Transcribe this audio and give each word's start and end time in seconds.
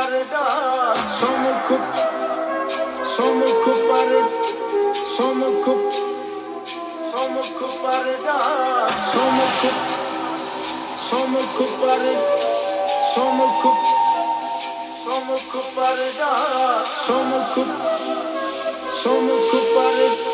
koparda 0.00 0.96
Somu 1.08 1.52
kup 1.68 1.84
Somu 3.04 3.46
koparda 3.64 4.22
Somu 5.04 5.48
kup 5.64 5.80
Somu 7.12 7.42
koparda 7.58 8.36
Somu 9.12 9.46
kup 9.60 9.76
Somu 10.96 11.40
koparda 11.56 12.14
Somu 13.14 13.46
kup 13.60 13.78
Somu 15.04 15.36
koparda 15.52 16.30
Somu 17.04 17.38
kup 17.54 17.68
Somu 19.02 19.34
koparda 19.52 20.29